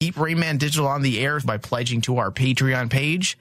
[0.00, 3.38] keep Rainman Digital on the air by pledging to our Patreon page.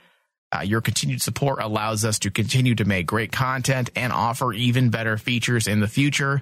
[0.55, 4.89] Uh, your continued support allows us to continue to make great content and offer even
[4.89, 6.41] better features in the future.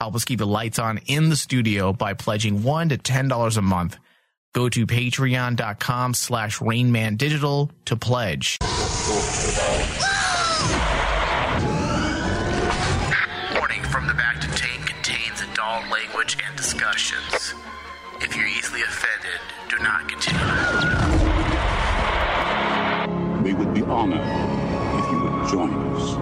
[0.00, 3.56] Help us keep the lights on in the studio by pledging one to ten dollars
[3.56, 3.96] a month.
[4.54, 8.58] Go to patreon.com slash rainman digital to pledge.
[13.54, 17.54] Warning from the Bacta Tank contains adult language and discussions.
[18.24, 19.38] If you're easily offended,
[19.68, 20.40] do not continue.
[23.42, 24.18] We would be honored
[24.98, 26.14] if you would join us.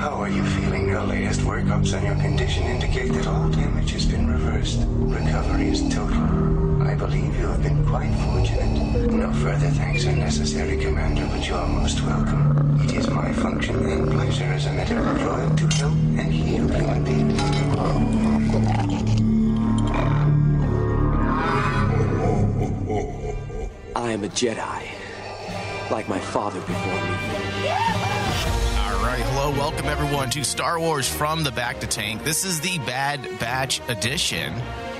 [0.00, 0.88] How are you feeling?
[0.88, 4.80] Your latest workups on your condition indicate that all damage has been reversed.
[4.88, 6.67] Recovery is total.
[6.88, 9.10] I believe you have been quite fortunate.
[9.12, 12.80] No further thanks are necessary, Commander, but you are most welcome.
[12.80, 17.04] It is my function and pleasure as a medical droid to help and heal human
[17.04, 17.40] beings.
[23.94, 24.88] I am a Jedi,
[25.90, 27.68] like my father before me.
[28.78, 32.24] All right, hello, welcome everyone to Star Wars from the Bacta Tank.
[32.24, 34.54] This is the Bad Batch edition.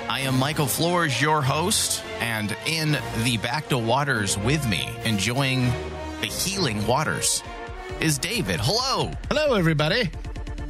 [0.09, 5.71] I am Michael Flores, your host, and in the Bacta Waters with me, enjoying
[6.23, 7.43] the healing waters,
[8.01, 8.59] is David.
[8.59, 9.13] Hello.
[9.29, 10.11] Hello, everybody.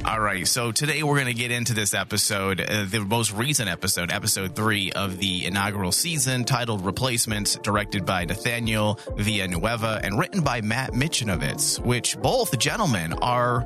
[0.03, 3.69] All right, so today we're going to get into this episode, uh, the most recent
[3.69, 10.41] episode, episode three of the inaugural season, titled Replacements, directed by Nathaniel Villanueva and written
[10.41, 13.61] by Matt Michnovetz, which both gentlemen are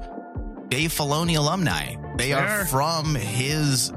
[0.69, 1.95] Dave Filoni alumni.
[2.17, 3.91] They are from his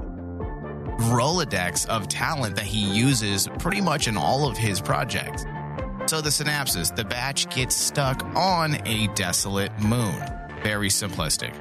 [0.99, 5.45] Rolodex of talent that he uses pretty much in all of his projects.
[6.07, 10.15] So the synapses, the batch gets stuck on a desolate moon.
[10.63, 11.53] Very simplistic.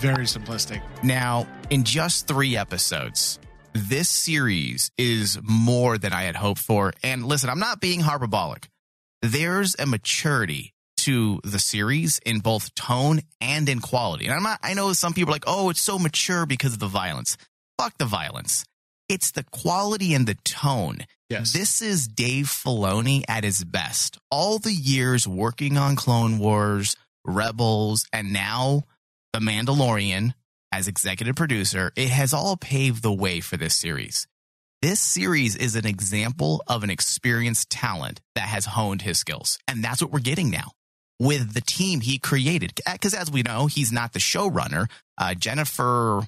[0.00, 0.82] Very simplistic.
[1.02, 3.38] Now, in just three episodes,
[3.74, 6.92] this series is more than I had hoped for.
[7.02, 8.68] And listen, I'm not being hyperbolic.
[9.20, 14.24] There's a maturity to the series in both tone and in quality.
[14.26, 16.78] And I'm not, I know some people are like, oh, it's so mature because of
[16.78, 17.36] the violence.
[17.78, 18.64] Fuck the violence.
[19.08, 20.98] It's the quality and the tone.
[21.28, 21.52] Yes.
[21.52, 24.18] This is Dave Filoni at his best.
[24.30, 28.84] All the years working on Clone Wars, Rebels, and now
[29.32, 30.34] The Mandalorian
[30.72, 34.26] as executive producer, it has all paved the way for this series.
[34.82, 39.58] This series is an example of an experienced talent that has honed his skills.
[39.68, 40.72] And that's what we're getting now
[41.18, 42.72] with the team he created.
[42.90, 44.90] Because as we know, he's not the showrunner.
[45.16, 46.22] Uh, Jennifer,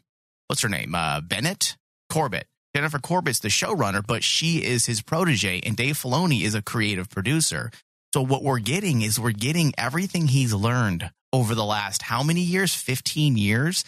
[0.47, 0.94] what's her name?
[0.94, 1.76] Uh, Bennett
[2.10, 2.47] Corbett.
[2.76, 7.09] Jennifer Corbett's the showrunner, but she is his protege, and Dave Filoni is a creative
[7.09, 7.70] producer.
[8.12, 12.42] So what we're getting is we're getting everything he's learned over the last how many
[12.42, 12.75] years?
[12.75, 13.82] 15 years.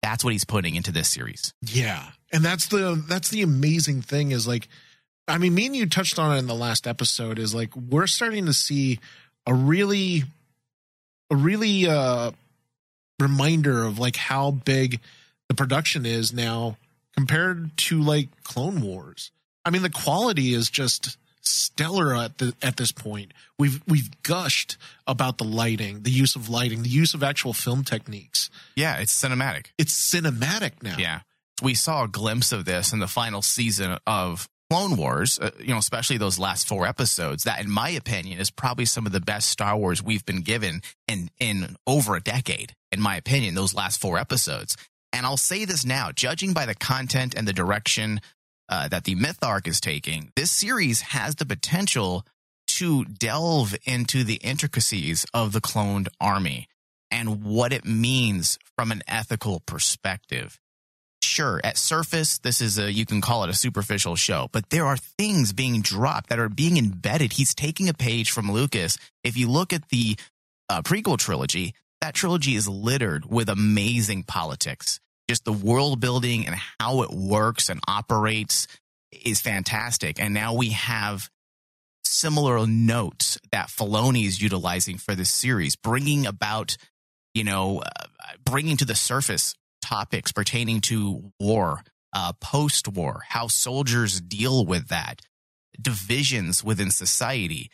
[0.00, 1.52] That's what he's putting into this series.
[1.60, 2.06] Yeah.
[2.32, 4.66] And that's the that's the amazing thing is like
[5.28, 8.06] I mean me and you touched on it in the last episode is like we're
[8.06, 8.98] starting to see
[9.46, 10.22] a really
[11.30, 12.30] a really uh
[13.20, 15.00] reminder of like how big
[15.50, 16.78] the production is now
[17.16, 19.30] compared to like Clone Wars.
[19.64, 23.32] I mean the quality is just stellar at the at this point.
[23.58, 27.84] We've we've gushed about the lighting, the use of lighting, the use of actual film
[27.84, 28.50] techniques.
[28.76, 29.66] Yeah, it's cinematic.
[29.78, 30.96] It's cinematic now.
[30.98, 31.20] Yeah.
[31.62, 35.66] We saw a glimpse of this in the final season of Clone Wars, uh, you
[35.66, 37.44] know, especially those last four episodes.
[37.44, 40.80] That, in my opinion, is probably some of the best Star Wars we've been given
[41.06, 44.76] in, in over a decade, in my opinion, those last four episodes.
[45.12, 48.20] And I'll say this now, judging by the content and the direction
[48.68, 52.24] uh, that the myth arc is taking, this series has the potential
[52.68, 56.68] to delve into the intricacies of the cloned army
[57.10, 60.58] and what it means from an ethical perspective.
[61.22, 64.86] Sure, at surface, this is a, you can call it a superficial show, but there
[64.86, 67.34] are things being dropped that are being embedded.
[67.34, 68.98] He's taking a page from Lucas.
[69.22, 70.16] If you look at the
[70.68, 74.98] uh, prequel trilogy, that trilogy is littered with amazing politics.
[75.28, 78.66] Just the world building and how it works and operates
[79.12, 80.20] is fantastic.
[80.20, 81.30] And now we have
[82.02, 86.76] similar notes that Filoni is utilizing for this series, bringing about,
[87.34, 88.06] you know, uh,
[88.44, 91.82] bringing to the surface topics pertaining to war,
[92.12, 95.20] uh, post war, how soldiers deal with that,
[95.80, 97.70] divisions within society.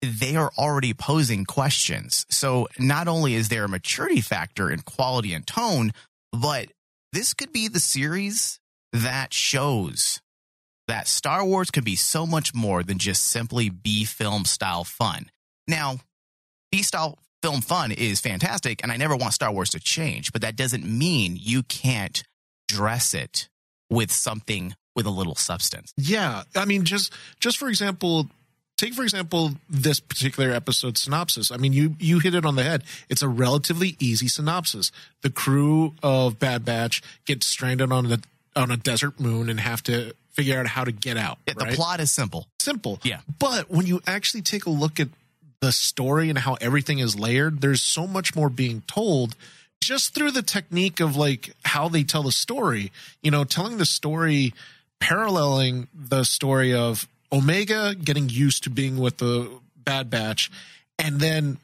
[0.00, 2.24] They are already posing questions.
[2.30, 5.92] So not only is there a maturity factor in quality and tone,
[6.32, 6.68] but
[7.12, 8.60] this could be the series
[8.92, 10.20] that shows
[10.86, 15.26] that Star Wars could be so much more than just simply B film style fun.
[15.66, 15.98] Now,
[16.70, 20.42] B style film fun is fantastic, and I never want Star Wars to change, but
[20.42, 22.22] that doesn't mean you can't
[22.68, 23.48] dress it
[23.90, 25.92] with something with a little substance.
[25.96, 28.28] Yeah, I mean, just just for example,
[28.78, 31.50] take for example this particular episode synopsis.
[31.50, 32.84] I mean, you you hit it on the head.
[33.10, 34.90] It's a relatively easy synopsis.
[35.20, 38.22] The crew of Bad Batch gets stranded on the
[38.56, 41.38] on a desert moon and have to figure out how to get out.
[41.46, 41.70] Yeah, right?
[41.70, 42.46] The plot is simple.
[42.60, 43.00] simple.
[43.02, 43.20] Yeah.
[43.38, 45.08] But when you actually take a look at
[45.60, 49.34] the story and how everything is layered, there's so much more being told
[49.80, 52.92] just through the technique of like how they tell the story.
[53.22, 54.54] You know, telling the story
[55.00, 60.50] paralleling the story of Omega getting used to being with the Bad Batch
[60.98, 61.58] and then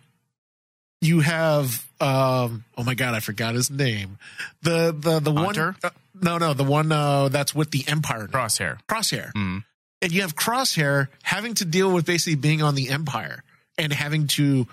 [1.01, 4.19] you have um oh my god, I forgot his name.
[4.63, 5.67] The the the Hunter?
[5.67, 5.91] one uh,
[6.21, 8.39] no no, the one uh that's with the Empire now.
[8.41, 8.79] Crosshair.
[8.89, 9.33] Crosshair.
[9.33, 9.65] Mm.
[10.03, 13.43] And you have Crosshair having to deal with basically being on the Empire
[13.79, 14.67] and having to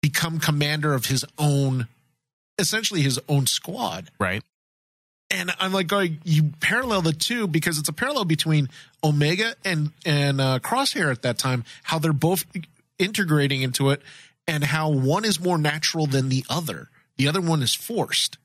[0.00, 1.88] become commander of his own,
[2.58, 4.10] essentially his own squad.
[4.18, 4.42] Right.
[5.30, 8.68] And I'm like going, you parallel the two because it's a parallel between
[9.04, 12.44] Omega and and uh, Crosshair at that time, how they're both
[12.98, 14.02] integrating into it,
[14.48, 16.88] and how one is more natural than the other.
[17.16, 18.38] The other one is forced,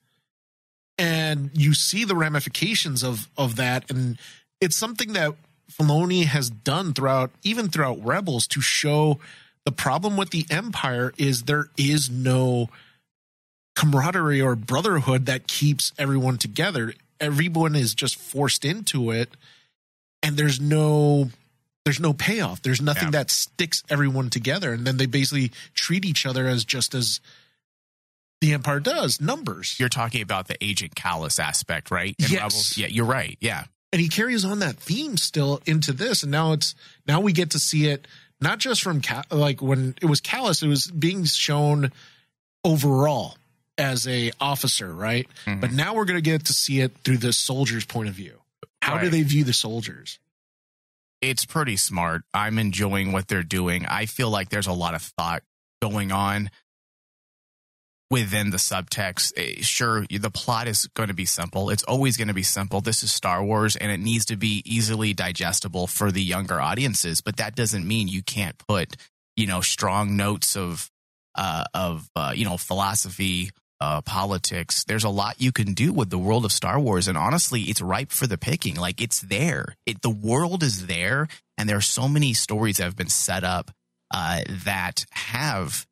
[1.00, 4.20] and you see the ramifications of of that, and
[4.62, 5.34] it's something that
[5.72, 9.20] Filoni has done throughout, even throughout Rebels, to show
[9.66, 12.70] the problem with the Empire is there is no
[13.76, 16.94] camaraderie or brotherhood that keeps everyone together.
[17.20, 19.30] Everyone is just forced into it,
[20.24, 21.30] and there's no
[21.86, 22.62] there's no payoff.
[22.64, 23.12] There's nothing Yeah.
[23.20, 27.20] that sticks everyone together, and then they basically treat each other as just as
[28.42, 29.76] the Empire does numbers.
[29.80, 32.16] You're talking about the Agent Kallus aspect, right?
[32.20, 32.34] In Yes.
[32.34, 32.78] Rebels?
[32.78, 33.38] Yeah, you're right.
[33.40, 33.66] Yeah.
[33.94, 36.76] and he carries on that theme still into this and now it's
[37.08, 38.06] now we get to see it
[38.42, 41.94] not just from Ca- like when it was Kallus it was being shown
[42.66, 43.38] overall
[43.78, 45.62] as a officer right Mhm.
[45.62, 48.40] but now we're going to get to see it through the soldier's point of view
[48.82, 50.20] how do they view the soldiers
[51.22, 52.22] it's pretty smart.
[52.36, 53.86] I'm enjoying what they're doing.
[53.88, 55.42] I feel like there's a lot of thought
[55.82, 56.52] going on
[58.12, 59.32] within the subtext.
[59.36, 61.70] Eh, Sure, the plot is going to be simple.
[61.72, 62.80] It's always going to be simple.
[62.82, 67.22] This is Star Wars and it needs to be easily digestible for the younger audiences,
[67.22, 68.96] but that doesn't mean you can't put,
[69.36, 70.92] you know, strong notes of
[71.36, 73.50] uh of uh, you know, philosophy,
[73.82, 74.84] uh, politics.
[74.84, 77.82] There's a lot you can do with the world of Star Wars, and honestly, it's
[77.82, 78.76] ripe for the picking.
[78.76, 79.76] Like it's there.
[79.86, 81.28] It the world is there,
[81.58, 83.72] and there are so many stories that have been set up
[84.14, 85.86] uh, that have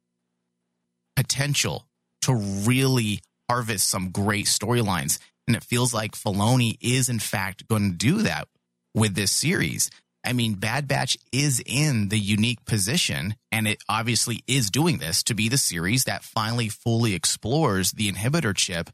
[1.15, 1.85] potential
[2.21, 3.19] to really
[3.50, 5.19] harvest some great storylines.
[5.47, 8.47] And it feels like Filoni is in fact going to do that
[8.95, 9.89] with this series.
[10.25, 15.21] I mean, Bad Batch is in the unique position, and it obviously is doing this
[15.23, 18.89] to be the series that finally fully explores the inhibitor chip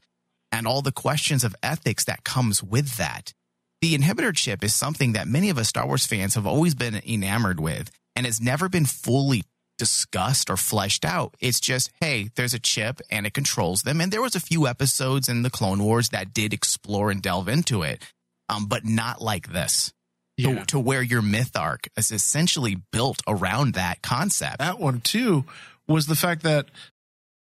[0.50, 3.32] and all the questions of ethics that comes with that.
[3.80, 7.00] The inhibitor chip is something that many of us Star Wars fans have always been
[7.06, 9.44] enamored with, and it's never been fully
[9.78, 11.36] discussed or fleshed out.
[11.40, 14.00] It's just, hey, there's a chip and it controls them.
[14.00, 17.48] And there was a few episodes in the Clone Wars that did explore and delve
[17.48, 18.02] into it,
[18.50, 19.94] um, but not like this
[20.42, 24.58] to, to where your myth arc is essentially built around that concept.
[24.58, 25.44] that one too
[25.86, 26.66] was the fact that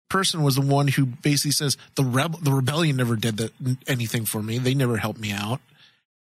[0.10, 3.52] person was the one who basically says the rebel the rebellion never did that,
[3.88, 4.58] anything for me.
[4.58, 5.62] They never helped me out.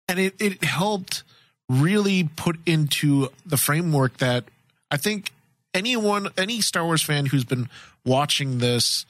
[0.08, 1.24] And it, it helped
[1.70, 4.44] really put into the framework that
[4.92, 5.32] i think
[5.74, 7.68] anyone any star wars fan who's been
[8.06, 9.06] watching this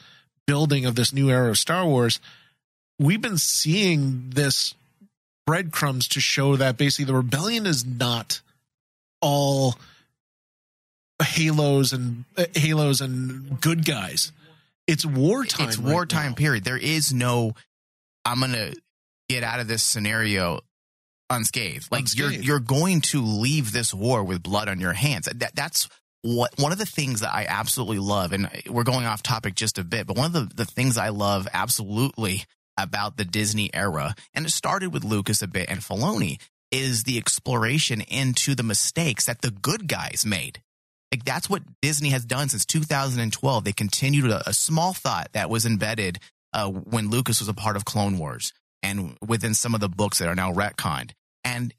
[0.48, 2.20] building of this new era of star wars
[2.98, 4.74] we've been seeing this
[5.46, 8.42] breadcrumbs to show that basically the rebellion is not
[9.22, 9.76] all
[11.24, 14.32] halos and uh, halos and good guys.
[14.88, 15.68] It's wartime.
[15.68, 16.36] it's right wartime now.
[16.36, 16.64] period.
[16.64, 17.54] There is no,
[18.24, 18.76] I'm going to
[19.30, 20.60] get out of this scenario
[21.30, 21.92] unscathed.
[21.92, 25.28] Like you're, you're going to leave this war with blood on your hands.
[25.34, 25.90] That, that's
[26.22, 28.32] what, one of the things that I absolutely love.
[28.32, 31.10] And we're going off topic just a bit, but one of the, the things I
[31.10, 32.46] love absolutely
[32.78, 36.40] about the Disney era, and it started with Lucas a bit and Filoni,
[36.72, 40.62] is the exploration into the mistakes that the good guys made.
[41.12, 43.64] Like that's what Disney has done since 2012.
[43.64, 46.20] They continued a, a small thought that was embedded
[46.54, 48.52] uh, when Lucas was a part of Clone Wars
[48.84, 51.12] and within some of the books that are now retconned.
[51.44, 51.74] And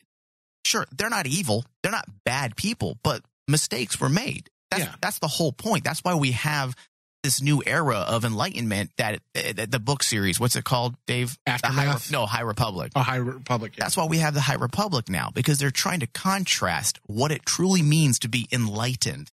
[0.65, 4.49] sure, they're not evil, they're not bad people, but mistakes were made.
[4.71, 4.95] That's, Yeah.
[5.03, 5.85] that's the whole point.
[5.85, 6.75] That's why we have
[7.23, 10.39] this new era of enlightenment that uh, the book series.
[10.39, 11.37] What's it called, Dave?
[11.45, 11.55] The High,
[11.87, 12.13] Aftermath?
[12.13, 12.93] no, High Republic.
[12.95, 13.73] A High Republic.
[13.77, 13.85] yeah.
[13.85, 17.45] That's why we have the High Republic now, because they're trying to contrast what it
[17.45, 19.31] truly means to be enlightened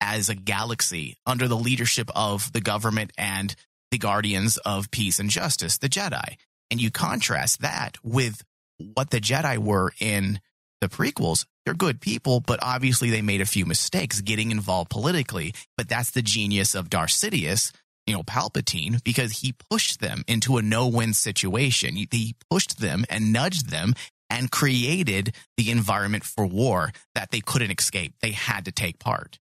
[0.00, 3.54] as a galaxy under the leadership of the government and
[3.90, 6.36] the guardians of peace and justice, the Jedi.
[6.70, 8.42] And you contrast that with
[8.78, 10.40] what the Jedi were in
[10.80, 11.44] the prequels.
[11.64, 15.54] They're good people, but obviously they made a few mistakes getting involved politically.
[15.76, 17.72] But that's the genius of Darth Sidious,
[18.06, 21.94] you know, Palpatine, because he pushed them into a no-win situation.
[21.96, 23.94] He- He pushed them and nudged them
[24.28, 28.14] and created the environment for war that they couldn't escape.
[28.20, 29.38] They had to take part.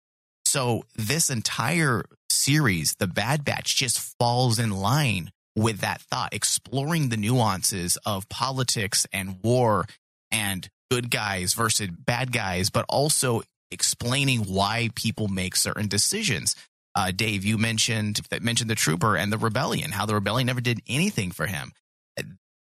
[0.47, 7.09] So this entire series, The Bad Batch, just falls in line with that thought, exploring
[7.09, 9.87] the nuances of politics and war
[10.31, 16.55] and good guys versus bad guys, but also explaining why people make certain decisions.
[16.95, 20.61] Uh, Dave, you mentioned that mentioned the trooper and the rebellion, how the rebellion never
[20.61, 21.73] did anything for him.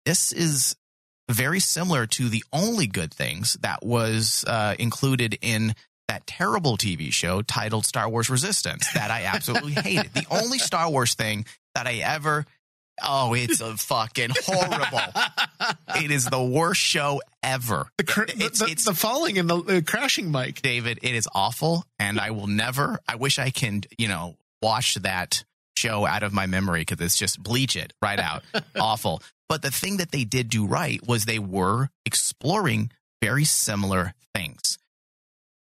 [0.04, 0.74] This is
[1.30, 5.74] very similar to the only good things that was uh, included in
[6.08, 10.12] that terrible TV show titled Star Wars Resistance that I absolutely hated.
[10.12, 12.44] The only Star Wars thing that I ever
[13.02, 15.22] oh, it's a fucking horrible.
[15.96, 17.86] it is the worst show ever.
[17.98, 20.62] The, cr- it's the, it's the falling and the uh, crashing mic.
[20.62, 24.94] David, it is awful and I will never I wish I can, you know, wash
[24.94, 25.44] that
[25.76, 28.42] show out of my memory because it's just bleach it right out.
[28.78, 29.22] awful.
[29.48, 34.78] But the thing that they did do right was they were exploring very similar things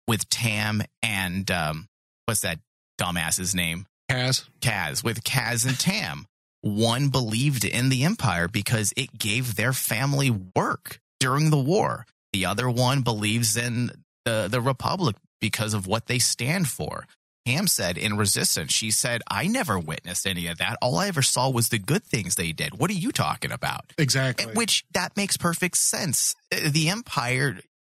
[0.06, 1.88] with Tam and um,
[2.26, 2.58] what's that
[3.00, 3.86] dumbass's name?
[4.10, 4.48] Kaz.
[4.60, 5.02] Kaz.
[5.02, 6.26] With Kaz and Tam,
[6.64, 12.06] one believed in the Empire because it gave their family work during the war.
[12.32, 13.90] The other one believes in
[14.24, 17.06] the, the Republic because of what they stand for.
[17.44, 20.78] Ham said in Resistance, she said, I never witnessed any of that.
[20.80, 22.78] All I ever saw was the good things they did.
[22.78, 23.92] What are you talking about?
[23.98, 24.50] Exactly.
[24.54, 26.34] Which that makes perfect sense.
[26.50, 27.58] Uh, The Empire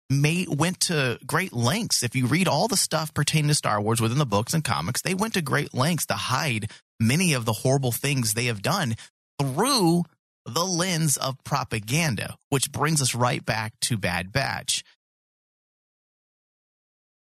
[0.08, 2.02] may went to great lengths.
[2.02, 5.02] If you read all the stuff pertaining to Star Wars within the books and comics,
[5.02, 8.94] they went to great lengths to hide many of the horrible things they have done
[9.40, 10.04] through
[10.46, 14.84] the lens of propaganda, which brings us right back to Bad Batch.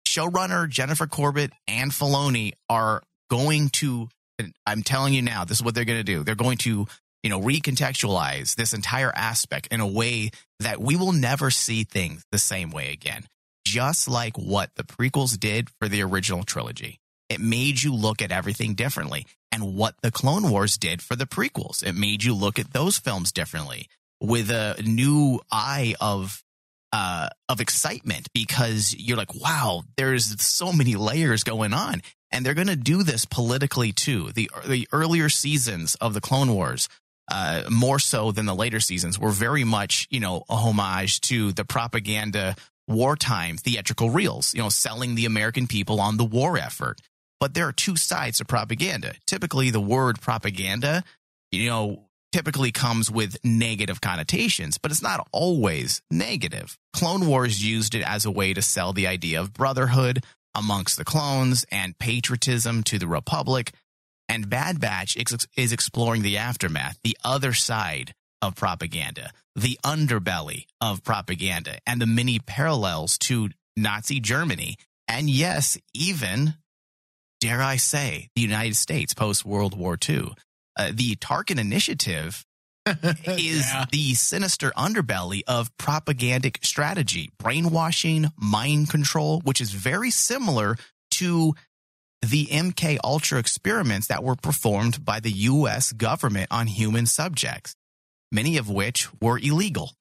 [0.07, 4.09] Showrunner Jennifer Corbett and Filoni are going to,
[4.67, 6.25] I'm telling you now, this is what they're going to do.
[6.25, 6.87] They're going to
[7.27, 12.25] you know, recontextualize this entire aspect in a way that we will never see things
[12.31, 13.25] the same way again.
[13.67, 17.01] Just like what the prequels did for the original trilogy.
[17.29, 19.27] It made you look at everything differently.
[19.57, 21.83] And what the Clone Wars did for the prequels.
[21.83, 23.89] It made you look at those films differently
[24.21, 26.43] with a new eye of
[26.93, 32.03] uh, of excitement because you're like, wow, there's so many layers going on.
[32.31, 34.31] And they're going to do this politically too.
[34.33, 36.89] The, the earlier seasons of the Clone Wars
[37.29, 41.53] uh, more so than the later seasons, were very much, you know, a homage to
[41.53, 42.55] the propaganda
[42.87, 47.01] wartime theatrical reels, you know, selling the American people on the war effort.
[47.41, 49.15] But there are two sides to propaganda.
[49.27, 51.05] Typically, the word propaganda,
[51.53, 56.77] you know, typically comes with negative connotations, but it's not always negative.
[56.93, 60.25] Clone Wars used it as a way to sell the idea of brotherhood
[60.55, 63.73] amongst the clones and patriotism to the Republic.
[64.29, 65.17] And Bad Batch
[65.57, 72.07] is exploring the aftermath, the other side of propaganda, the underbelly of propaganda, and the
[72.07, 74.77] many parallels to Nazi Germany.
[75.09, 76.55] And yes, even,
[77.41, 80.33] dare I say, the United States post World War II.
[80.79, 82.45] Uh, the Tarkin Initiative
[82.87, 83.87] is Yeah.
[83.91, 90.77] the sinister underbelly of propagandic strategy, brainwashing, mind control, which is very similar
[91.13, 91.55] to
[92.23, 97.75] the MK Ultra experiments that were performed by the US government on human subjects,
[98.33, 99.93] many of which were illegal.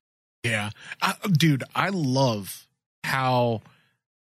[0.43, 0.69] Yeah.
[1.01, 2.67] I, dude, I love
[3.03, 3.61] how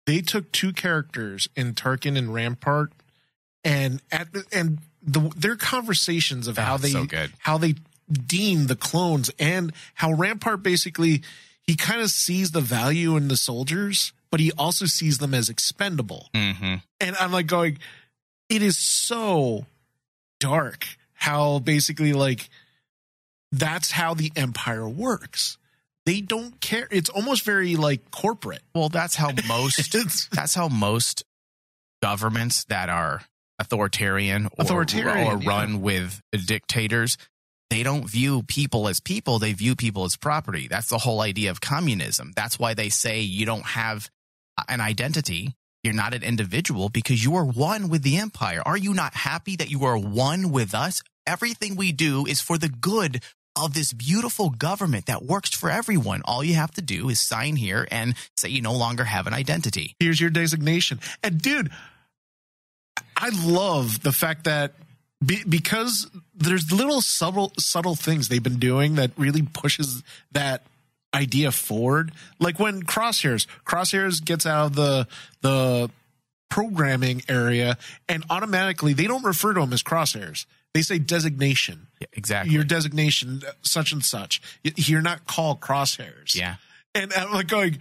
[0.07, 2.93] they took two characters in Tarkin and Rampart
[3.65, 7.33] and at and the their conversations of how Ah, they so good.
[7.41, 7.75] how they
[8.11, 11.23] deem the clones and how Rampart basically
[11.63, 15.49] he kind of sees the value in the soldiers, but he also sees them as
[15.49, 16.29] expendable.
[16.35, 16.75] Mm-hmm.
[17.01, 17.79] And I'm like going,
[18.49, 19.67] it is so
[20.41, 22.51] dark how basically like
[23.53, 25.57] that's how the empire works.
[26.05, 26.89] They don't care.
[26.91, 28.63] It's almost very like corporate.
[28.75, 29.93] Well, that's how most
[30.33, 31.25] that's how most
[32.01, 33.23] governments that are
[33.59, 37.17] authoritarian or, Authoritarian, or run with dictators
[37.73, 40.69] they don't view people as people they view people as property.
[40.69, 42.33] That's the whole idea of communism.
[42.37, 44.11] That's why they say you don't have
[44.69, 45.55] an identity.
[45.83, 48.63] You're not an individual because you are one with the empire.
[48.67, 51.03] Are you not happy that you are one with us?
[51.27, 53.23] Everything we do is for the good
[53.55, 57.57] of this beautiful government that works for everyone all you have to do is sign
[57.57, 61.01] here and say you no longer have an identity Here's your designation.
[61.23, 61.71] And dude,
[63.17, 64.73] I love the fact that
[65.25, 70.63] be, because there's little subtle subtle things they've been doing that really pushes that
[71.15, 72.13] idea forward.
[72.41, 75.07] Like when Crosshairs, Crosshairs gets out of the
[75.43, 75.91] the
[76.51, 77.79] programming area
[78.09, 80.47] and automatically they don't refer to them as Crosshairs.
[80.75, 81.89] They say designation.
[82.01, 82.55] Yeah, exactly.
[82.55, 84.41] Your designation, such and such.
[84.63, 86.35] You're not called Crosshairs.
[86.35, 86.57] yeah.
[86.95, 87.79] And I'm like going,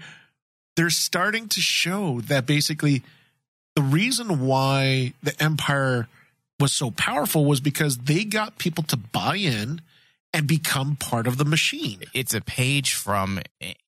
[0.76, 3.04] they're starting to show that basically
[3.76, 6.08] the reason why the Empire
[6.60, 9.82] was so powerful was because they got people to buy in
[10.34, 12.04] and become part of the machine.
[12.14, 13.40] It's a page from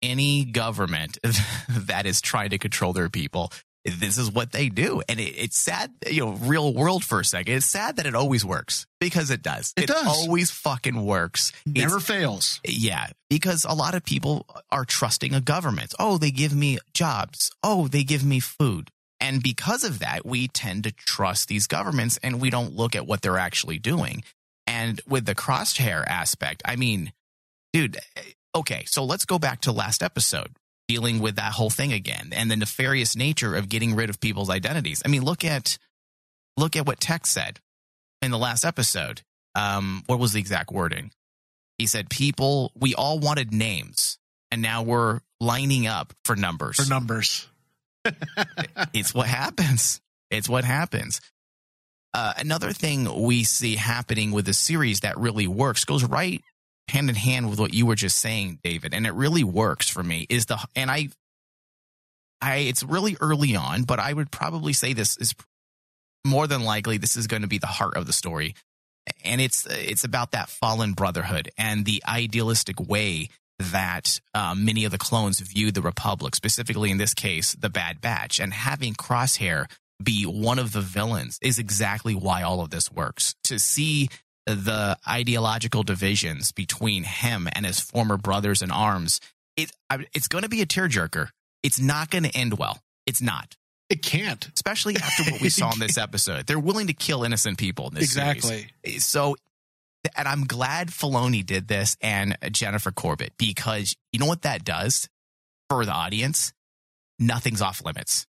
[0.02, 1.18] any government
[1.70, 3.52] that is trying to control their people.
[3.86, 5.02] This is what they do.
[5.10, 7.54] And it, it's sad, you know, real world for a second.
[7.56, 9.74] It's sad that it always works because it does.
[9.76, 10.06] It does.
[10.08, 11.52] always fucking works.
[11.66, 12.62] It's- Never fails.
[12.66, 15.94] Yeah, because a lot of people are trusting a government.
[16.00, 17.52] Oh, they give me jobs.
[17.62, 18.90] Oh, they give me food.
[19.20, 23.06] And because of that, we tend to trust these governments and we don't look at
[23.08, 24.24] what they're actually doing.
[24.66, 27.12] And with the crosshair aspect, I mean,
[27.74, 28.22] dude, eh,
[28.56, 30.52] okay, so let's go back to last episode
[30.88, 34.50] dealing with that whole thing again and the nefarious nature of getting rid of people's
[34.50, 35.02] identities.
[35.06, 35.78] I mean, look at
[36.58, 37.60] look at what Tech said
[38.22, 39.22] in the last episode.
[39.56, 41.12] Um, what was the exact wording?
[41.78, 44.18] He said, People, we all wanted names,
[44.52, 46.78] and now we're lining up for numbers.
[46.78, 47.48] For numbers.
[48.94, 50.02] it's what happens.
[50.30, 51.22] It's what happens.
[52.14, 56.44] Uh, another thing we see happening with the series that really works goes right
[56.94, 60.04] hand in hand with what you were just saying, David, and it really works for
[60.04, 60.26] me.
[60.30, 61.10] Is the and I,
[62.42, 65.34] I it's really early on, but I would probably say this is
[66.26, 68.56] more than likely this is going to be the heart of the story,
[69.26, 74.92] and it's it's about that fallen brotherhood and the idealistic way that um, many of
[74.92, 79.66] the clones view the Republic, specifically in this case, the Bad Batch, and having Crosshair
[80.04, 83.36] be one of the villains is exactly why all of this works.
[83.46, 84.10] To see
[84.46, 89.20] the ideological divisions between him and his former brothers in arms,
[89.56, 89.72] it,
[90.14, 91.30] it's going to be a tearjerker.
[91.64, 92.80] It's not going to end well.
[93.06, 93.56] It's not,
[93.90, 94.50] It can't.
[94.56, 96.46] especially after what we saw in this episode.
[96.48, 98.36] They're willing to kill innocent people in this series.
[98.38, 99.00] Exactly.
[99.00, 99.36] So,
[100.16, 105.08] and I'm glad Filoni did this and Jennifer Corbett because you know what that does
[105.70, 106.52] for the audience?
[107.20, 108.26] Nothing's off limits.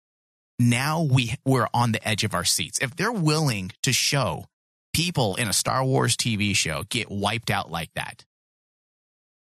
[0.60, 2.80] Now we we're on the edge of our seats.
[2.80, 4.46] If they're willing to show
[4.94, 8.26] people in a Star Wars TV show get wiped out like that,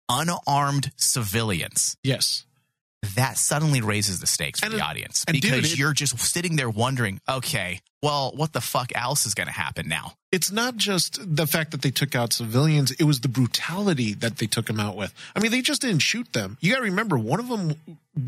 [0.09, 2.45] unarmed civilians, Yes.
[3.15, 5.93] that suddenly raises the stakes for And the it- audience and dude, because it- you're
[5.95, 10.15] just sitting there wondering, okay, well, what the fuck else is going to happen now?
[10.33, 14.39] It's not just the fact that they took out civilians, it was the brutality that
[14.39, 15.13] they took them out with.
[15.35, 16.57] I mean, they just didn't shoot them.
[16.61, 17.77] You got to remember, one of them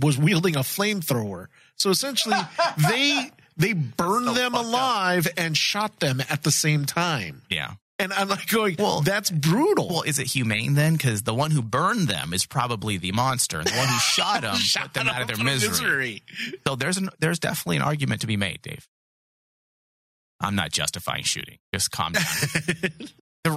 [0.00, 1.46] was wielding a flamethrower.
[1.76, 2.36] So essentially,
[2.88, 4.70] they they burned So them fucked up.
[4.70, 7.42] alive and shot them at the same time.
[7.50, 7.72] Yeah.
[7.98, 9.88] And I'm like going, Well- that's brutal.
[9.88, 10.94] Well, is it humane then?
[10.94, 14.40] Because the one who burned them is probably the monster, and the one who shot
[14.42, 16.22] them put them out of their From misery.
[16.66, 18.88] So there's an, there's definitely an argument to be made, Dave.
[20.40, 21.58] I'm not justifying shooting.
[21.72, 22.24] Just calm down.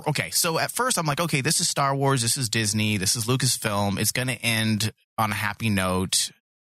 [0.08, 3.16] Okay, so at first I'm like, okay, this is Star Wars, this is Disney, this
[3.16, 4.00] is Lucasfilm.
[4.00, 6.32] It's going to end on a happy note.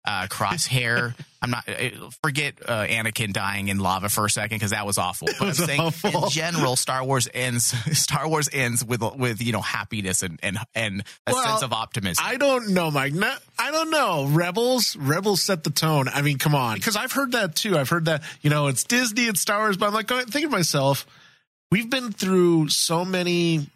[0.08, 1.14] Uh, crosshair.
[1.42, 4.98] I'm not uh, forget uh, Anakin dying in lava for a second because that was
[4.98, 5.28] awful.
[5.38, 6.24] But I'm saying awful.
[6.24, 7.66] in general, Star Wars ends.
[7.98, 11.74] Star Wars ends with with you know happiness and and and a Well, sense of
[11.74, 12.26] optimism.
[12.26, 13.14] I don't know, Mike.
[13.14, 14.28] Not, I don't know.
[14.28, 16.08] Rebels, Rebels set the tone.
[16.08, 17.78] I mean, come on, because I've heard that too.
[17.78, 20.50] I've heard that you know it's Disney, it's Star Wars, but I'm like going, thinking
[20.50, 21.06] to myself,
[21.70, 23.68] we've been through so many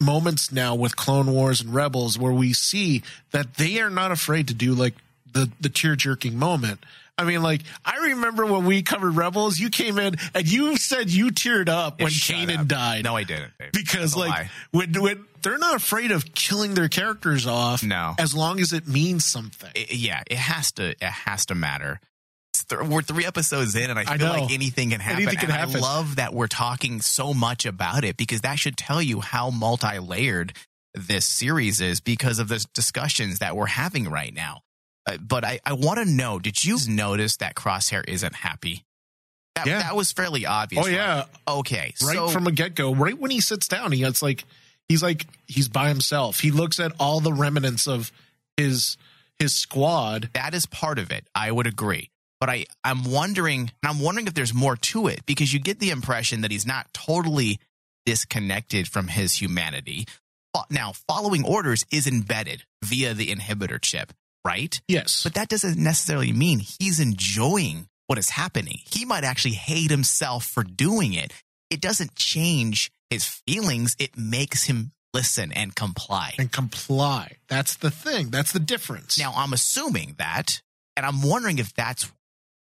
[0.00, 3.02] moments now with Clone Wars and Rebels where we see
[3.32, 4.94] that they are not afraid to do like
[5.32, 6.84] the the tear jerking moment.
[7.18, 11.10] I mean, like I remember when we covered Rebels, you came in and you said
[11.10, 13.52] you teared up when Kanan died No, I didn't.
[13.58, 13.72] Dave.
[13.72, 18.14] because Don't like when when they're not afraid of killing their characters off No.
[18.18, 20.90] as long as it means something it- yeah, it has to.
[20.90, 22.00] It has to matter.
[22.68, 24.40] Th- we're three episodes in, and I I feel know.
[24.42, 25.22] like anything can happen.
[25.22, 25.76] Anything can and happen.
[25.76, 29.48] I love that we're talking so much about it because that should tell you how
[29.50, 30.52] multi-layered
[30.94, 34.62] this series is because of the discussions that we're having right now.
[35.06, 38.84] Uh, but I, I want to know: Did you notice that Crosshair isn't happy?
[39.54, 39.78] That, Yeah.
[39.78, 40.84] that was fairly obvious.
[40.84, 40.94] oh right?
[40.96, 41.94] yeah Okay.
[42.02, 44.44] right so, from a get-go right when he sits down he it's like
[44.86, 48.12] he's like he's by himself he looks at all the remnants of
[48.58, 48.98] his
[49.38, 51.26] his squad that is part of it.
[51.34, 52.10] I would agree.
[52.38, 55.78] But I, I'm wondering, and I'm wondering if there's more to it because you get
[55.78, 57.58] the impression that he's not totally
[58.04, 60.06] disconnected from his humanity.
[60.70, 64.12] Now, following orders is embedded via the inhibitor chip,
[64.46, 64.80] right?
[64.88, 68.78] yes But that doesn't necessarily mean he's enjoying what is happening.
[68.88, 71.32] He might actually hate himself for doing it.
[71.70, 73.96] It doesn't change his feelings.
[73.98, 76.34] It makes him listen and comply.
[76.38, 77.36] and comply.
[77.48, 78.30] That's the thing.
[78.30, 79.18] That's the difference.
[79.18, 80.60] Now, I'm assuming that,
[80.96, 82.10] and I'm wondering if that's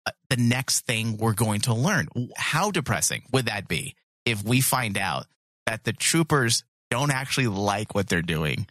[0.06, 2.08] uh, the next thing we're going to learn.
[2.36, 5.26] How depressing would that be if we find out
[5.66, 8.66] that the troopers don't actually like what they're doing,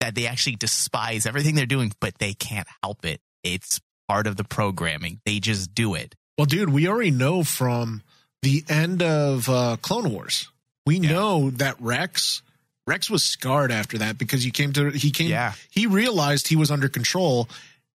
[0.00, 3.20] that they actually despise everything they're doing, but they can't help it?
[3.42, 5.20] It's part of the programming.
[5.24, 6.14] They just do it.
[6.36, 8.02] Well, dude, we already know from
[8.42, 10.48] the end of uh, Clone Wars.
[10.86, 11.10] We Yeah.
[11.12, 12.42] know that Rex
[12.86, 15.52] Rex was scarred after that because he came to he came Yeah.
[15.70, 17.48] he realized he was under control.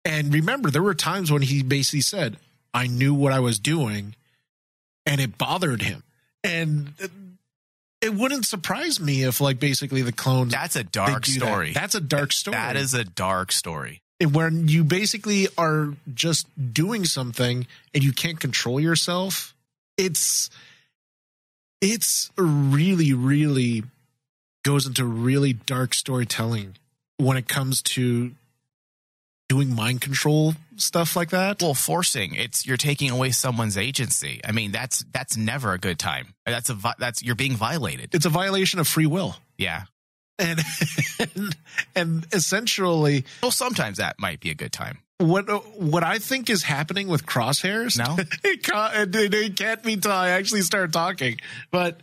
[0.06, 2.38] And remember, there were times when he basically said,
[2.74, 4.16] "I knew what I was doing,"
[5.06, 6.02] and it bothered him.
[6.44, 6.94] And
[8.02, 10.52] it, wouldn't surprise me if, like, basically the clones.
[10.52, 11.46] That's a dark do that.
[11.46, 11.74] story.
[11.74, 12.56] That's a dark story.
[12.56, 14.02] That is a dark story.
[14.22, 19.54] when you basically are just doing something and you can't control yourself
[20.00, 20.50] it's
[21.82, 23.84] it's really really
[24.64, 26.76] goes into really dark storytelling
[27.18, 28.32] when it comes to
[29.50, 34.40] doing mind control stuff like that Well, forcing it's you're taking away someone's agency.
[34.46, 36.34] I mean, that's that's never a good time.
[36.46, 38.14] That's a that's you're being violated.
[38.16, 39.84] it's a violation of free will Yeah.
[40.38, 40.60] and
[41.20, 41.56] and,
[41.96, 45.00] and essentially Well, sometimes that might be a good time.
[45.18, 47.98] what what I think is happening with crosshairs.
[47.98, 48.16] No?
[48.44, 51.40] it, ca- it, get me till I actually start talking,
[51.72, 52.00] but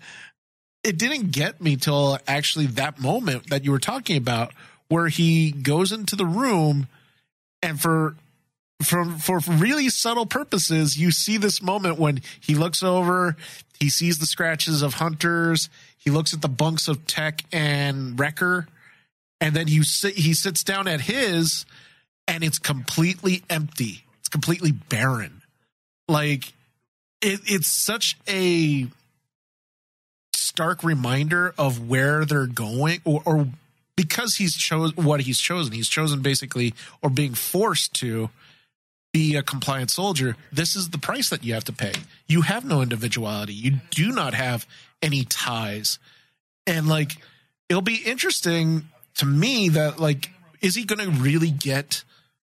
[0.85, 4.53] it didn't get me till actually that moment that you were talking about,
[4.89, 6.89] where he goes into the room,
[7.67, 8.15] and for
[8.83, 13.37] from for really subtle purposes, you see this moment when he looks over,
[13.81, 18.69] he sees the scratches of hunters, he looks at the bunks of Tech and Wrecker,
[19.41, 21.67] and then sit, he sits down at his
[22.29, 24.05] and it's completely empty.
[24.21, 25.43] It's completely barren.
[26.09, 26.53] Like
[27.21, 28.87] it, it's such a
[30.35, 33.49] stark reminder of where they're going, or, or
[33.97, 35.73] because he's chose what he's chosen.
[35.73, 38.31] He's chosen basically, or being forced to
[39.13, 40.37] be a compliant soldier.
[40.53, 41.95] This is the price that you have to pay.
[42.27, 43.55] You have no individuality.
[43.55, 44.67] You do not have
[45.03, 45.99] any ties,
[46.67, 47.13] and like
[47.69, 50.31] it'll be interesting to me that like
[50.61, 52.05] is he going to really get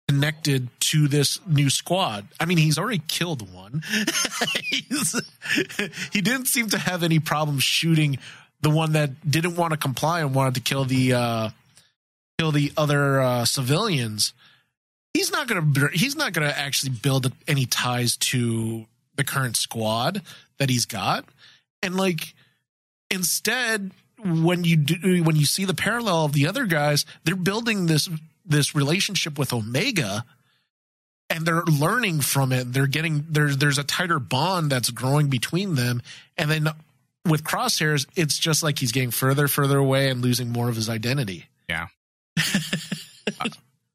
[0.09, 2.27] connected to this new squad.
[2.41, 3.83] I mean, he's already killed one.
[6.13, 8.19] He didn't seem to have any problem shooting
[8.61, 11.51] the one that didn't want to comply and wanted to kill the uh,
[12.39, 14.33] kill the other uh, civilians.
[15.15, 15.89] He's not gonna.
[15.93, 20.23] He's not gonna actually build any ties to the current squad
[20.59, 21.25] that he's got,
[21.83, 22.35] and like
[23.11, 23.93] instead
[24.25, 28.09] when you do when you see the parallel of the other guys they're building this
[28.45, 30.25] this relationship with omega
[31.31, 35.77] and they're learning from it they're getting there's there's a tighter bond that's growing between
[35.77, 36.03] them
[36.37, 36.69] and then
[37.29, 40.89] with crosshairs it's just like he's getting further further away and losing more of his
[40.89, 41.87] identity Yeah.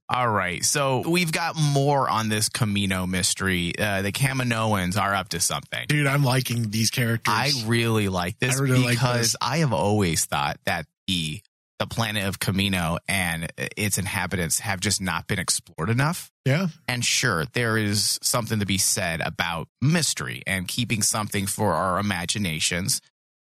[0.10, 0.64] All right.
[0.64, 3.74] So we've got more on this Kamino mystery.
[3.80, 5.86] Uh, the Kaminoans are up to something.
[5.88, 9.36] dude i'm liking these characters I really like this I really like because this.
[9.42, 11.42] I have always thought that the
[11.80, 16.32] the planet of Kamino and its inhabitants have just not been explored enough.
[16.46, 21.74] yeah And sure, there is something to be said about mystery and keeping something for
[21.74, 23.02] our imaginations.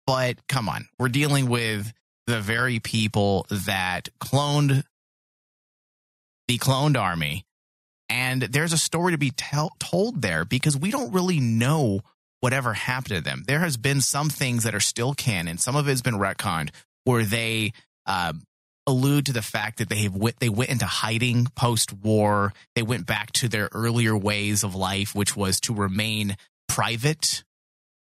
[0.07, 1.93] But come on, we're dealing with
[2.25, 4.83] the very people that cloned
[6.47, 7.43] the cloned army.
[8.09, 11.99] And there's a story to be tell- told there because we don't really know
[12.39, 13.43] whatever happened to them.
[13.45, 15.57] There has been some things that are still canon.
[15.57, 16.69] Some of it's been retconned
[17.03, 17.73] where they
[18.05, 18.31] uh,
[18.85, 22.53] allude to the fact that they have they went into hiding post war.
[22.75, 26.37] They went back to their earlier ways of life, which was to remain
[26.69, 27.43] private.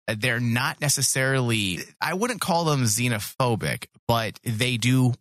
[0.08, 5.14] They're not necessarily, I wouldn't call them xenophobic, but they do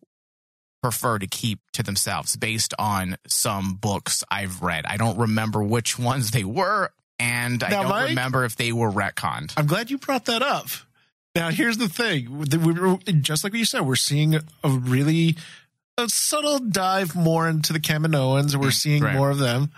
[0.82, 4.86] prefer to keep to themselves based on some books I've read.
[4.86, 8.90] I don't remember which ones they were, and I don't Mike- remember if they were
[8.90, 9.52] retconned.
[9.56, 10.68] I'm glad you brought that up.
[11.36, 12.44] Now, here's the thing:
[13.22, 15.36] just like you said, we're seeing a really
[15.96, 18.56] a subtle dive more into the Kaminoans.
[18.56, 19.14] We're mm, seeing right.
[19.14, 19.70] more of them.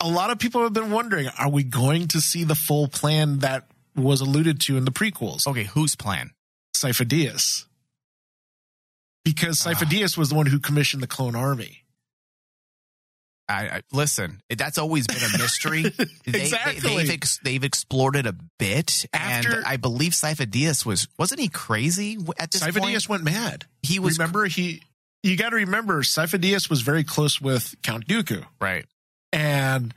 [0.00, 3.38] A lot of people have been wondering: Are we going to see the full plan
[3.40, 5.46] that was alluded to in the prequels?
[5.46, 6.30] Okay, whose plan?
[6.76, 7.64] Sifo-Dyas,
[9.24, 9.70] because Ah.
[9.70, 11.82] Sifo-Dyas was the one who commissioned the clone army.
[13.48, 14.42] I, I listen.
[14.54, 15.82] That's always been a mystery.
[16.26, 16.80] They, Exactly.
[16.80, 21.40] They, have ex, they've explored it a bit, After- and I believe Sifo-Dyas was wasn't
[21.40, 23.08] he crazy at this Sifo-Dyas point?
[23.08, 23.64] went mad.
[23.82, 24.82] He was remember he.
[25.24, 28.44] You got to remember, Sifo-Dyas was very close with Count Dooku.
[28.60, 28.84] right.
[29.32, 29.94] And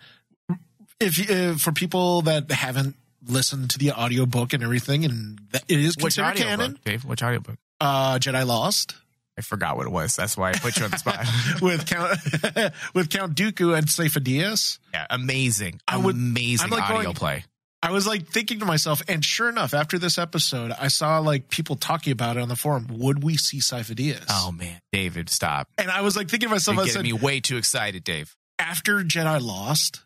[0.99, 2.95] if, if for people that haven't
[3.27, 7.05] listened to the audiobook and everything, and that it is Which considered audiobook, canon, Dave?
[7.05, 7.57] Which audiobook?
[7.79, 8.95] Uh, Jedi Lost
[9.37, 10.15] I forgot what it was.
[10.15, 11.25] That's why I put you on the spot.
[11.61, 14.77] with Count with Count Dooku and Sifo-Dyas.
[14.93, 17.45] yeah, amazing, I would- amazing I'm like audio going- play.
[17.83, 21.49] I was like thinking to myself, and sure enough, after this episode, I saw like
[21.49, 22.85] people talking about it on the forum.
[22.91, 24.25] Would we see Sifo-Dyas?
[24.29, 25.67] Oh man, David, stop!
[25.79, 28.35] And I was like thinking to myself, You're I said, me way too excited, Dave.
[28.61, 30.01] After Jedi Lost,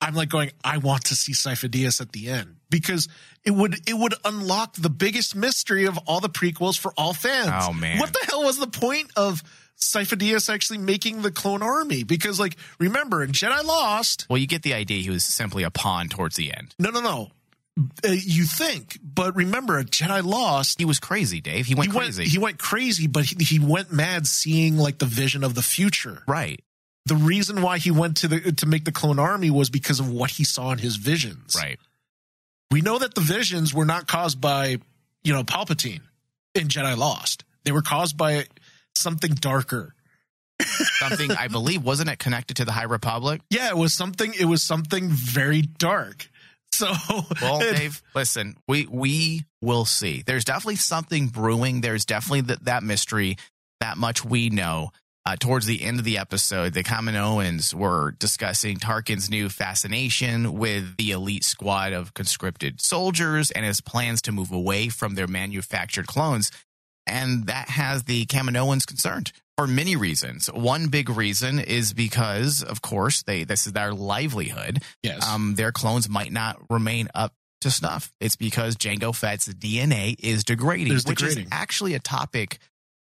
[0.00, 3.08] I'm like going, I want to see Sifo-Dyas at the end because
[3.44, 7.64] it would it would unlock the biggest mystery of all the prequels for all fans.
[7.68, 7.98] Oh, man.
[7.98, 9.42] what the hell was the point of
[9.78, 12.02] Sifo-Dyas actually making the clone army?
[12.02, 15.00] Because like, remember in Jedi Lost, Well, you get the idea.
[15.02, 16.74] He was simply a pawn towards the end.
[16.78, 17.30] no, no, no.
[18.02, 21.66] Uh, you think, but remember, Jedi Lost, He was crazy, Dave.
[21.66, 22.22] He went he crazy.
[22.22, 25.60] went he went crazy, but he, he went mad seeing like the vision of the
[25.62, 26.22] future.
[26.26, 26.58] right,
[27.06, 30.10] The reason why he went to the to make the clone army was because of
[30.10, 31.56] what he saw in his visions.
[31.58, 31.78] right.
[32.72, 34.78] We know that the visions were not caused by,
[35.22, 36.00] you know, Palpatine
[36.56, 37.44] in Jedi Lost.
[37.64, 38.46] They were caused by
[38.96, 39.94] something darker.
[40.98, 43.40] Something I believe wasn't it connected to the High Republic?
[43.50, 46.28] Yeah, it was something it was something very dark.
[46.72, 46.92] So
[47.40, 50.22] Well, Dave, listen, we we will see.
[50.26, 51.80] There's definitely something brewing.
[51.82, 53.38] There's definitely that that mystery.
[53.80, 54.90] That much we know.
[55.26, 60.96] Uh, towards the end of the episode, the Kaminoans were discussing Tarkin's new fascination with
[60.98, 66.06] the elite squad of conscripted soldiers and his plans to move away from their manufactured
[66.06, 66.52] clones.
[67.08, 70.46] And that has the Kaminoans concerned for many reasons.
[70.46, 75.26] One big reason is because, of course, they this is their livelihood yes.
[75.26, 78.12] um, their clones might not remain up to snuff.
[78.20, 81.46] It's because Django Fett's DNA is degrading, which degrading.
[81.46, 82.60] is actually a topic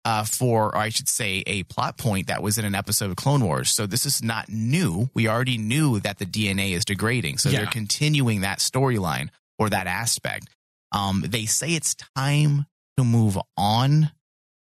[0.06, 3.16] uh, for, or I should say, a plot point that was in an episode of
[3.16, 3.72] Clone Wars.
[3.72, 5.10] So this is not new.
[5.14, 7.38] We already knew that the DNA is degrading.
[7.38, 10.48] So they're continuing that storyline or that aspect.
[10.92, 12.66] Um, they say it's time
[12.98, 14.12] to move on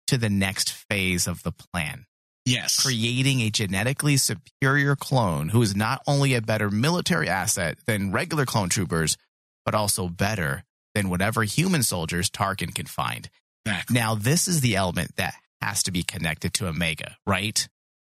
[0.08, 2.06] to the next phase of the plan
[2.49, 2.82] yes.
[2.82, 8.45] creating a genetically superior clone who is not only a better military asset than regular
[8.45, 9.17] clone troopers,
[9.65, 10.63] but also better
[10.95, 13.30] than whatever human soldiers Tarkin can find.
[13.65, 13.93] Exactly.
[13.93, 17.67] Now, this is the element that has to be connected to Omega, right?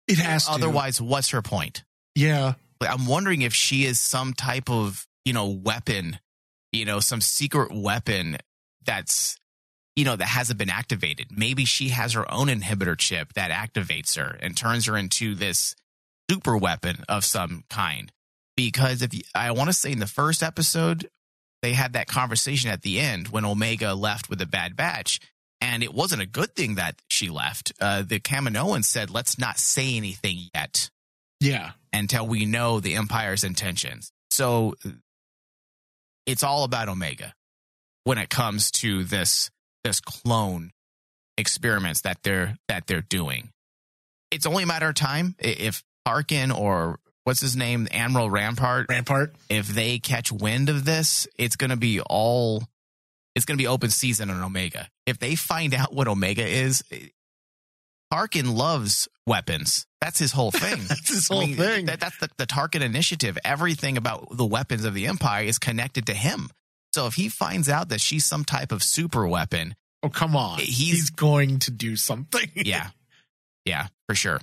[0.08, 0.52] It has to.
[0.52, 1.84] Otherwise, what's her point?
[2.14, 2.54] Yeah.
[2.80, 6.18] I'm wondering if she is some type of, you know, weapon,
[6.72, 8.38] you know, some secret weapon
[8.84, 9.38] that's,
[9.94, 11.28] you know, that hasn't been activated.
[11.30, 15.74] Maybe she has her own inhibitor chip that activates her and turns her into this
[16.30, 18.12] super weapon of some kind.
[18.56, 21.08] Because if you, I want to say in the first episode,
[21.62, 25.20] they had that conversation at the end when Omega left with the Bad Batch.
[25.66, 27.72] And it wasn't a good thing that she left.
[27.80, 30.90] Uh, the Kaminoans said, let's not say anything yet
[31.40, 31.72] Yeah.
[31.92, 34.12] until we know the empire's intentions.
[34.30, 34.74] So
[36.24, 37.34] it's all about Omega
[38.04, 39.50] when it comes to this
[39.84, 40.70] this clone
[41.38, 43.50] experiments that they're that they're doing.
[44.30, 49.34] It's only a matter of time if Tarkin or what's his name, Admiral Rampart, Rampart.
[49.48, 52.62] if they catch wind of this, it's going to be all
[53.36, 54.88] it's going to be open season on Omega.
[55.06, 56.98] If they find out what Omega is, eh,
[58.12, 59.86] Tarkin loves weapons.
[60.00, 60.80] That's his whole thing.
[60.88, 61.86] That's his I whole mean, thing.
[61.86, 63.36] That, that's the, the Tarkin initiative.
[63.44, 66.48] Everything about the weapons of the Empire is connected to him.
[66.94, 70.60] So if he finds out that she's some type of super weapon, oh, come on.
[70.60, 72.50] Eh, he's- He's going to do something.
[72.54, 72.88] yeah,
[73.64, 74.40] yeah, for sure.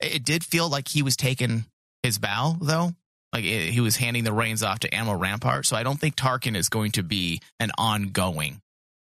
[0.00, 1.64] It, it did feel like he was taking
[2.04, 2.92] his bow, though.
[3.32, 5.66] Like it, he was handing the reins off to Admiral Rampart.
[5.66, 8.60] So I don't think Tarkin is going to be an ongoing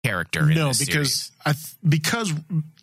[0.04, 0.42] character.
[0.50, 1.32] in no, this because series.
[1.46, 2.32] I th- because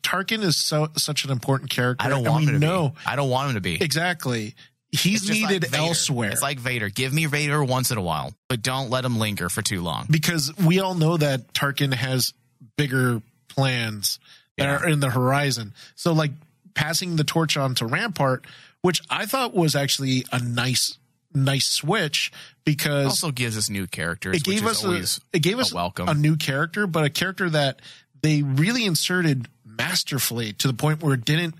[0.02, 2.04] Tarkin is so such an important character.
[2.04, 2.94] I don't want him to know be.
[3.06, 3.82] I don't want him to be.
[3.82, 4.54] exactly.
[4.92, 5.84] He's like needed Vader.
[5.84, 6.30] elsewhere.
[6.30, 6.88] It's like Vader.
[6.88, 10.06] Give me Vader once in a while, but don't let him linger for too long.
[10.10, 12.34] because we all know that Tarkin has
[12.76, 14.18] bigger plans
[14.58, 14.76] that Yeah.
[14.78, 15.74] are in the horizon.
[15.94, 16.32] So like
[16.74, 18.44] passing the torch on to Rampart,
[18.82, 20.98] which I thought was actually a nice
[21.32, 22.32] nice switch
[22.64, 24.36] because also gives us new characters.
[24.36, 26.08] it gave which us is a, it gave us a welcome.
[26.08, 27.80] a new character, but a character that
[28.22, 31.54] they really inserted masterfully to the point where it didn't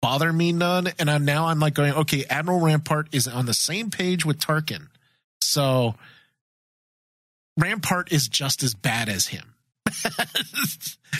[0.00, 0.88] bother me none.
[0.98, 4.38] And I'm, now I'm like going, okay, Admiral Rampart is on the same page with
[4.38, 4.88] Tarkin,
[5.40, 5.94] so
[7.58, 9.54] Rampart is just as bad as him.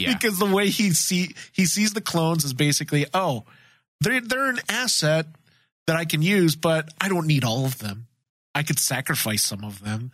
[0.00, 0.12] Yeah.
[0.12, 3.44] because the way he see he sees the clones is basically, oh,
[4.00, 5.26] they're they're an asset
[5.86, 8.06] that I can use, but I don't need all of them.
[8.54, 10.12] I could sacrifice some of them.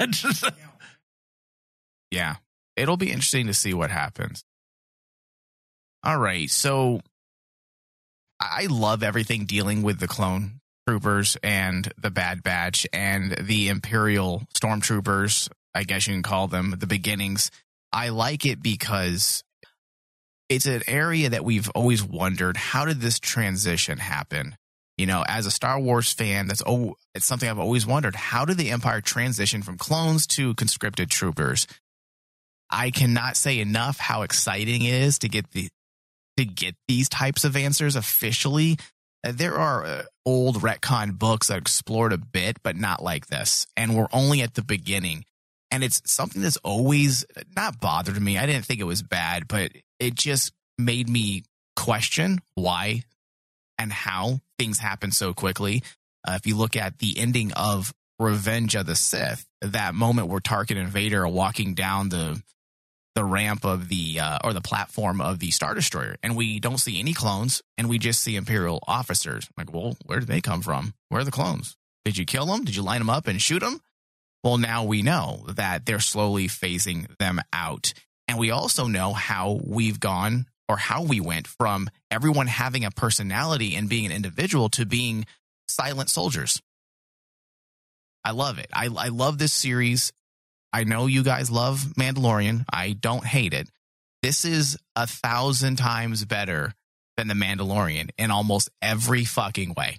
[2.10, 2.36] yeah,
[2.76, 4.44] it'll be interesting to see what happens.
[6.04, 7.00] All right, so
[8.40, 14.42] I love everything dealing with the clone troopers and the Bad Batch and the Imperial
[14.54, 15.48] stormtroopers.
[15.74, 17.50] I guess you can call them the beginnings.
[17.92, 19.44] I like it because
[20.48, 24.56] it's an area that we've always wondered how did this transition happen?
[24.98, 28.14] You know, as a Star Wars fan, that's oh, it's something I've always wondered.
[28.14, 31.66] How did the Empire transition from clones to conscripted troopers?
[32.70, 35.68] I cannot say enough how exciting it is to get the
[36.36, 38.78] to get these types of answers officially.
[39.24, 43.66] Uh, There are uh, old retcon books that explored a bit, but not like this.
[43.76, 45.24] And we're only at the beginning.
[45.70, 47.24] And it's something that's always
[47.56, 48.36] not bothered me.
[48.38, 51.44] I didn't think it was bad, but it just made me
[51.76, 53.04] question why
[53.82, 55.82] and how things happen so quickly.
[56.26, 60.40] Uh, if you look at the ending of Revenge of the Sith, that moment where
[60.40, 62.40] Tarkin and Vader are walking down the
[63.14, 66.78] the ramp of the uh, or the platform of the Star Destroyer, and we don't
[66.78, 69.50] see any clones, and we just see Imperial officers.
[69.58, 70.94] Like, well, where did they come from?
[71.08, 71.76] Where are the clones?
[72.04, 72.64] Did you kill them?
[72.64, 73.80] Did you line them up and shoot them?
[74.42, 77.92] Well, now we know that they're slowly phasing them out,
[78.28, 82.90] and we also know how we've gone or how we went from everyone having a
[82.90, 85.26] personality and being an individual to being
[85.68, 86.60] silent soldiers.
[88.24, 88.68] I love it.
[88.72, 90.12] I, I love this series.
[90.72, 92.64] I know you guys love Mandalorian.
[92.72, 93.68] I don't hate it.
[94.22, 96.72] This is a thousand times better
[97.16, 99.98] than the Mandalorian in almost every fucking way.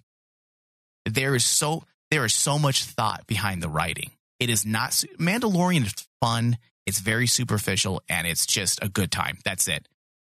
[1.06, 4.12] There is so there is so much thought behind the writing.
[4.40, 6.58] It is not Mandalorian is fun.
[6.86, 9.38] It's very superficial and it's just a good time.
[9.44, 9.88] That's it.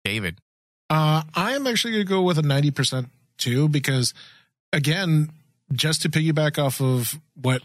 [0.06, 0.38] David.
[0.88, 4.14] Uh, I am actually going to go with a 90% too, because
[4.72, 5.30] again,
[5.72, 7.62] just to piggyback off of what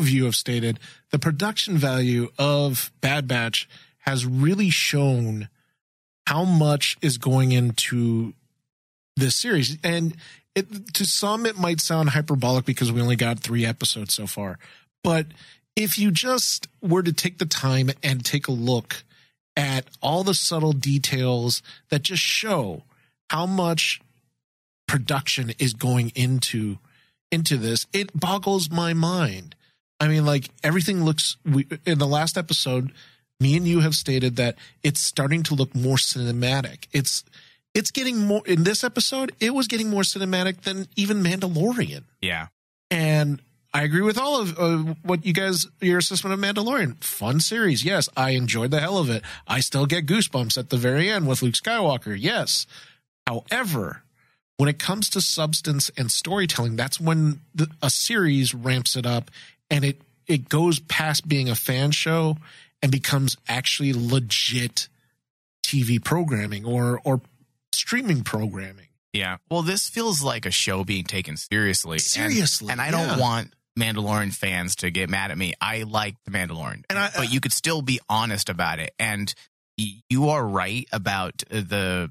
[0.00, 0.80] you have stated,
[1.12, 5.48] the production value of Bad Batch has really shown
[6.26, 8.34] how much is going into
[9.14, 9.78] this series.
[9.84, 10.16] And
[10.56, 14.58] it, to some, it might sound hyperbolic because we only got three episodes so far.
[15.04, 15.26] But
[15.76, 19.04] if you just were to take the time and take a look
[19.56, 22.82] at all the subtle details that just show
[23.30, 24.00] how much
[24.86, 26.78] production is going into
[27.30, 27.86] into this.
[27.92, 29.54] It boggles my mind.
[30.00, 32.92] I mean like everything looks we, in the last episode
[33.40, 36.86] me and you have stated that it's starting to look more cinematic.
[36.92, 37.24] It's
[37.74, 42.04] it's getting more in this episode it was getting more cinematic than even mandalorian.
[42.20, 42.48] Yeah.
[42.90, 43.40] and
[43.76, 47.02] I agree with all of uh, what you guys, your assessment of Mandalorian.
[47.02, 47.84] Fun series.
[47.84, 48.08] Yes.
[48.16, 49.24] I enjoyed the hell of it.
[49.48, 52.16] I still get goosebumps at the very end with Luke Skywalker.
[52.18, 52.66] Yes.
[53.26, 54.02] However,
[54.58, 59.28] when it comes to substance and storytelling, that's when the, a series ramps it up
[59.68, 62.36] and it, it goes past being a fan show
[62.80, 64.86] and becomes actually legit
[65.66, 67.22] TV programming or, or
[67.72, 68.86] streaming programming.
[69.12, 69.38] Yeah.
[69.50, 71.94] Well, this feels like a show being taken seriously.
[71.94, 72.90] And- Seriously, And, I yeah.
[73.08, 75.54] don't want Mandalorian fans to get mad at me.
[75.60, 76.84] I like the Mandalorian.
[76.88, 78.92] And I- but you could still be honest about it.
[78.98, 79.32] And
[79.76, 82.10] you are right about the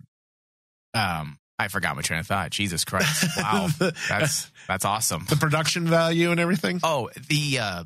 [0.93, 2.49] um I forgot my train of thought.
[2.49, 3.26] Jesus Christ.
[3.38, 3.69] Wow.
[4.10, 5.26] that's that's awesome.
[5.30, 6.80] the production value and everything.
[6.84, 7.84] Oh, the uh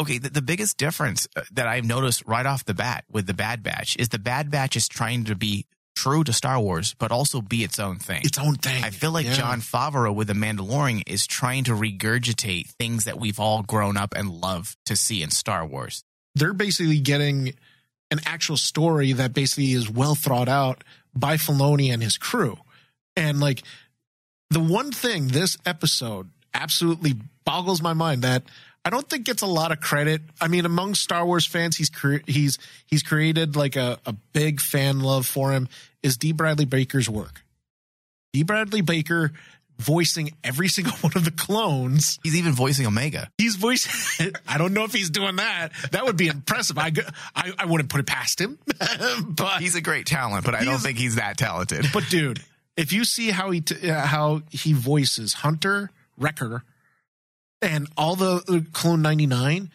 [0.00, 3.34] okay, the, the biggest difference uh, that I've noticed right off the bat with the
[3.34, 7.10] Bad Batch is the Bad Batch is trying to be true to Star Wars, but
[7.12, 8.22] also be its own thing.
[8.24, 8.82] its own thing.
[8.84, 9.34] I feel like Yeah.
[9.34, 14.14] Jon Favreau with The Mandalorian is trying to regurgitate things that we've all grown up
[14.16, 16.02] and love to see in Star Wars.
[16.34, 17.54] They're basically getting
[18.10, 20.82] an actual story that basically is well thought out
[21.14, 22.58] by Filoni and his crew.
[23.16, 23.62] And like
[24.48, 28.44] the one thing this episode absolutely boggles my mind that
[28.84, 30.22] I don't think gets a lot of credit.
[30.40, 34.60] I mean, among Star Wars fans, he's cre- he's he's created like a, a big
[34.60, 35.68] fan love for him.
[36.02, 36.32] Is D.
[36.32, 37.42] Bradley Baker's work?
[38.32, 38.42] D.
[38.42, 39.32] Bradley Baker
[39.78, 43.30] voicing every single one of the clones He's even voicing Omega.
[43.38, 44.20] He's voice.
[44.48, 45.72] I don't know if he's doing that.
[45.92, 46.78] That would be impressive.
[46.78, 46.92] I
[47.34, 48.58] I wouldn't put it past him.
[49.26, 51.86] but He's a great talent, but I don't think he's that talented.
[51.92, 52.42] but dude,
[52.76, 56.64] if you see how he t- uh, how he voices Hunter Wrecker
[57.62, 59.70] and all the Clone ninety nine,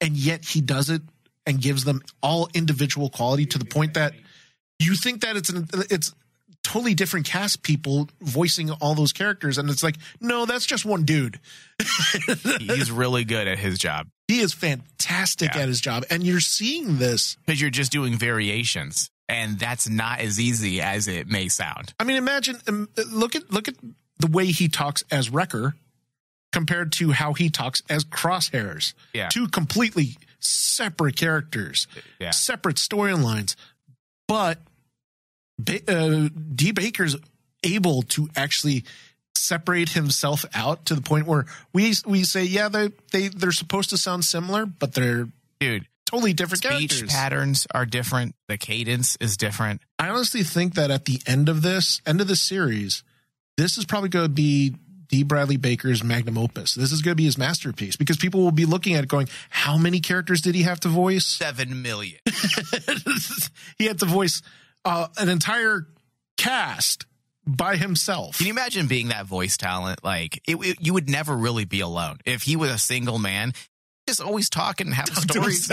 [0.00, 1.02] and yet he does it
[1.46, 4.12] and gives them all individual quality to the point that
[4.78, 6.12] you think that it's an it's
[6.62, 11.04] totally different cast people voicing all those characters, and it's like no, that's just one
[11.04, 11.38] dude.
[12.60, 15.62] he's really good at his job He is fantastic Yeah.
[15.62, 17.36] at his job, and you're seeing this.
[17.46, 21.94] because you're just doing variations, and that's not as easy as it may sound.
[22.00, 23.74] I mean, imagine um, look at look at
[24.18, 25.74] the way he talks as Wrecker
[26.52, 28.94] compared to how he talks as Crosshairs.
[29.12, 29.28] Yeah.
[29.28, 31.86] two completely separate characters,
[32.18, 32.30] Yeah.
[32.30, 33.56] separate storylines,
[34.28, 34.58] but
[35.88, 36.72] uh, D.
[36.72, 37.16] Baker's
[37.64, 38.84] able to actually
[39.34, 43.90] separate himself out to the point where we we say, yeah, they they they're supposed
[43.90, 45.28] to sound similar, but they're
[45.60, 47.10] Dude, totally different Speech characters.
[47.12, 48.34] patterns are different.
[48.48, 49.80] The cadence is different.
[49.98, 53.02] I honestly think that at the end of this, end of the series,
[53.56, 54.74] this is probably going to be
[55.08, 55.22] D.
[55.22, 56.74] Bradley Baker's magnum opus.
[56.74, 59.28] This is going to be his masterpiece because people will be looking at it going,
[59.50, 61.24] how many characters did he have to voice?
[61.26, 62.18] Seven million.
[63.78, 64.42] he had to voice
[64.84, 65.86] uh, an entire
[66.36, 67.06] cast
[67.46, 68.38] by himself.
[68.38, 70.02] Can you imagine being that voice talent?
[70.04, 73.52] Like it, it- you would never really be alone if he was a single man.
[74.08, 75.66] Just always talking and have to stories.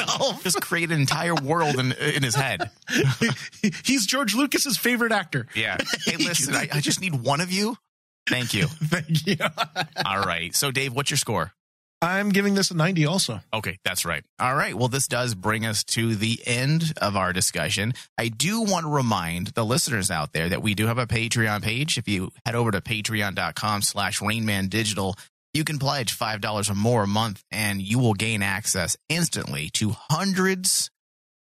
[0.44, 2.72] Just create an entire world in, in his head.
[3.86, 5.46] He's George Lucas's favorite actor.
[5.56, 5.78] Yeah.
[6.06, 7.78] Hey, listen, I, I just need one of you.
[8.28, 8.68] Thank you.
[8.68, 9.38] Thank you.
[10.06, 10.56] All right.
[10.56, 11.54] So, Dave, what's your score?
[12.02, 13.40] I'm giving this a 90 also.
[13.54, 14.26] Okay, that's right.
[14.38, 14.76] All right.
[14.76, 17.94] Well, this does bring us to the end of our discussion.
[18.18, 21.62] I do want to remind the listeners out there that we do have a Patreon
[21.62, 21.98] page.
[21.98, 25.16] If you head over to patreon.com slash Rainman Digital,
[25.54, 29.92] you can pledge $5 or more a month and you will gain access instantly to
[29.92, 30.92] hundreds.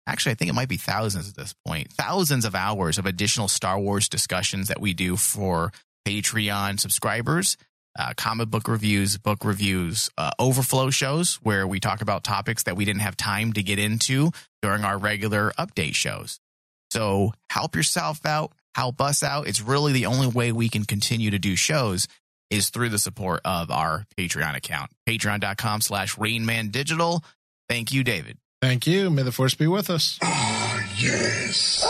[0.08, 1.54] Actually, I think it might be thousands at this.
[1.92, 5.70] Thousands of hours of additional Star Wars discussions that we do for
[6.08, 7.56] Patreon subscribers
[7.98, 12.76] uh, comic book reviews, book reviews, uh, overflow shows where we talk about topics that
[12.76, 14.30] we didn't have time to get into
[14.62, 16.38] during our regular update shows.
[16.92, 19.48] So help yourself out, help us out.
[19.48, 22.06] It's really the only way we can continue to do shows
[22.50, 27.22] is through the support of our Patreon account, patreon.com slash Rainman Digital.
[27.68, 28.38] Thank you, David.
[28.62, 29.10] Thank you.
[29.10, 30.18] May the force be with us.
[30.22, 31.84] Ah, Yes.